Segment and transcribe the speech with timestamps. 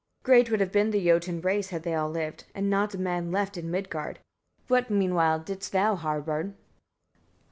[0.23, 3.31] Great would have been the Jotun race, had they all lived; and not a man
[3.31, 4.17] left in Midgard.
[4.67, 6.55] What meanwhile didst thou, Harbard?